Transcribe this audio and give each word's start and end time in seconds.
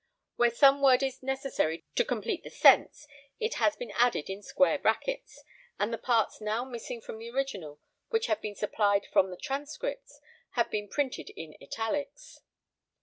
Where 0.35 0.49
some 0.49 0.81
word 0.81 1.03
is 1.03 1.21
necessary 1.21 1.85
to 1.93 2.03
complete 2.03 2.41
the 2.43 2.49
sense 2.49 3.05
it 3.39 3.53
has 3.61 3.75
been 3.75 3.91
added 3.91 4.31
in 4.31 4.41
square 4.41 4.79
brackets[], 4.79 5.43
and 5.79 5.93
the 5.93 5.99
parts 5.99 6.41
now 6.41 6.65
missing 6.65 7.01
from 7.01 7.19
the 7.19 7.29
original, 7.29 7.79
which 8.09 8.25
have 8.25 8.41
been 8.41 8.55
supplied 8.55 9.05
from 9.05 9.29
the 9.29 9.37
transcripts, 9.37 10.19
have 10.53 10.71
been 10.71 10.89
printed 10.89 11.29
in 11.29 11.55
italics. 11.61 12.39